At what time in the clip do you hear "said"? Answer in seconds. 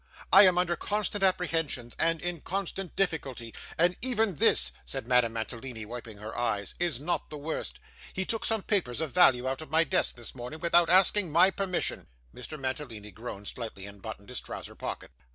4.83-5.05